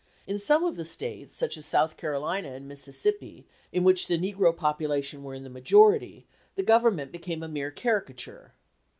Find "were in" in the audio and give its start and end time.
5.21-5.43